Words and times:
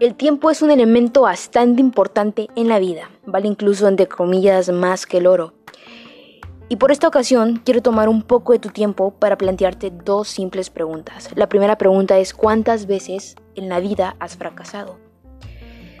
El 0.00 0.16
tiempo 0.16 0.50
es 0.50 0.60
un 0.60 0.72
elemento 0.72 1.22
bastante 1.22 1.80
importante 1.80 2.48
en 2.56 2.68
la 2.68 2.80
vida, 2.80 3.10
vale 3.26 3.46
incluso 3.46 3.86
entre 3.86 4.08
comillas 4.08 4.68
más 4.70 5.06
que 5.06 5.18
el 5.18 5.28
oro. 5.28 5.54
Y 6.68 6.76
por 6.76 6.90
esta 6.90 7.06
ocasión 7.06 7.62
quiero 7.64 7.80
tomar 7.80 8.08
un 8.08 8.22
poco 8.22 8.52
de 8.52 8.58
tu 8.58 8.70
tiempo 8.70 9.12
para 9.12 9.38
plantearte 9.38 9.92
dos 9.92 10.26
simples 10.26 10.68
preguntas. 10.68 11.30
La 11.36 11.48
primera 11.48 11.78
pregunta 11.78 12.18
es 12.18 12.34
¿cuántas 12.34 12.86
veces 12.86 13.36
en 13.54 13.68
la 13.68 13.78
vida 13.78 14.16
has 14.18 14.36
fracasado? 14.36 14.98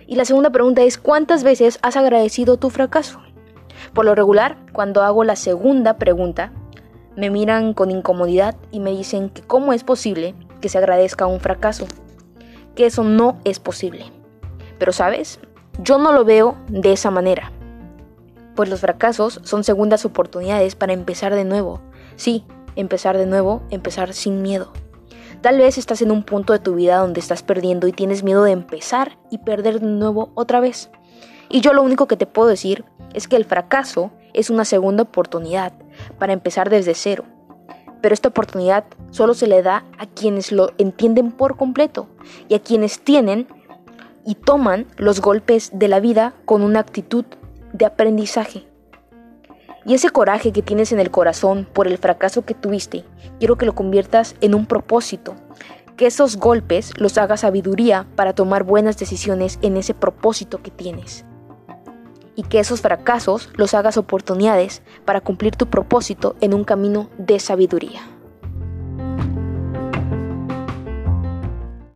Y 0.08 0.16
la 0.16 0.24
segunda 0.24 0.50
pregunta 0.50 0.82
es 0.82 0.98
¿cuántas 0.98 1.44
veces 1.44 1.78
has 1.82 1.96
agradecido 1.96 2.56
tu 2.56 2.70
fracaso? 2.70 3.20
Por 3.92 4.06
lo 4.06 4.16
regular, 4.16 4.58
cuando 4.72 5.02
hago 5.04 5.22
la 5.22 5.36
segunda 5.36 5.98
pregunta, 5.98 6.52
me 7.16 7.30
miran 7.30 7.74
con 7.74 7.92
incomodidad 7.92 8.56
y 8.72 8.80
me 8.80 8.90
dicen 8.90 9.30
que 9.30 9.42
cómo 9.42 9.72
es 9.72 9.84
posible 9.84 10.34
que 10.60 10.68
se 10.68 10.78
agradezca 10.78 11.26
un 11.26 11.38
fracaso 11.38 11.86
que 12.74 12.86
eso 12.86 13.04
no 13.04 13.38
es 13.44 13.60
posible. 13.60 14.06
Pero 14.78 14.92
sabes, 14.92 15.40
yo 15.82 15.98
no 15.98 16.12
lo 16.12 16.24
veo 16.24 16.56
de 16.68 16.92
esa 16.92 17.10
manera. 17.10 17.52
Pues 18.54 18.68
los 18.68 18.80
fracasos 18.80 19.40
son 19.42 19.64
segundas 19.64 20.04
oportunidades 20.04 20.74
para 20.74 20.92
empezar 20.92 21.34
de 21.34 21.44
nuevo. 21.44 21.80
Sí, 22.16 22.44
empezar 22.76 23.18
de 23.18 23.26
nuevo, 23.26 23.62
empezar 23.70 24.12
sin 24.14 24.42
miedo. 24.42 24.72
Tal 25.40 25.58
vez 25.58 25.76
estás 25.76 26.00
en 26.00 26.10
un 26.10 26.22
punto 26.22 26.52
de 26.52 26.58
tu 26.58 26.74
vida 26.74 26.98
donde 26.98 27.20
estás 27.20 27.42
perdiendo 27.42 27.86
y 27.86 27.92
tienes 27.92 28.22
miedo 28.22 28.44
de 28.44 28.52
empezar 28.52 29.18
y 29.30 29.38
perder 29.38 29.80
de 29.80 29.86
nuevo 29.86 30.30
otra 30.34 30.60
vez. 30.60 30.90
Y 31.50 31.60
yo 31.60 31.72
lo 31.72 31.82
único 31.82 32.06
que 32.06 32.16
te 32.16 32.26
puedo 32.26 32.48
decir 32.48 32.84
es 33.12 33.28
que 33.28 33.36
el 33.36 33.44
fracaso 33.44 34.10
es 34.32 34.50
una 34.50 34.64
segunda 34.64 35.02
oportunidad 35.02 35.72
para 36.18 36.32
empezar 36.32 36.70
desde 36.70 36.94
cero 36.94 37.24
pero 38.04 38.12
esta 38.12 38.28
oportunidad 38.28 38.84
solo 39.12 39.32
se 39.32 39.46
le 39.46 39.62
da 39.62 39.82
a 39.96 40.04
quienes 40.04 40.52
lo 40.52 40.72
entienden 40.76 41.32
por 41.32 41.56
completo 41.56 42.06
y 42.50 42.54
a 42.54 42.58
quienes 42.58 43.00
tienen 43.00 43.48
y 44.26 44.34
toman 44.34 44.86
los 44.98 45.22
golpes 45.22 45.70
de 45.72 45.88
la 45.88 46.00
vida 46.00 46.34
con 46.44 46.60
una 46.60 46.80
actitud 46.80 47.24
de 47.72 47.86
aprendizaje. 47.86 48.66
Y 49.86 49.94
ese 49.94 50.10
coraje 50.10 50.52
que 50.52 50.60
tienes 50.60 50.92
en 50.92 51.00
el 51.00 51.10
corazón 51.10 51.66
por 51.72 51.86
el 51.86 51.96
fracaso 51.96 52.44
que 52.44 52.52
tuviste, 52.52 53.06
quiero 53.38 53.56
que 53.56 53.64
lo 53.64 53.74
conviertas 53.74 54.36
en 54.42 54.54
un 54.54 54.66
propósito, 54.66 55.34
que 55.96 56.04
esos 56.04 56.36
golpes 56.36 56.92
los 56.98 57.16
haga 57.16 57.38
sabiduría 57.38 58.06
para 58.16 58.34
tomar 58.34 58.64
buenas 58.64 58.98
decisiones 58.98 59.58
en 59.62 59.78
ese 59.78 59.94
propósito 59.94 60.60
que 60.60 60.70
tienes 60.70 61.24
y 62.36 62.42
que 62.42 62.60
esos 62.60 62.80
fracasos 62.80 63.50
los 63.54 63.74
hagas 63.74 63.96
oportunidades 63.96 64.82
para 65.04 65.20
cumplir 65.20 65.56
tu 65.56 65.66
propósito 65.66 66.36
en 66.40 66.54
un 66.54 66.64
camino 66.64 67.08
de 67.18 67.38
sabiduría. 67.40 68.13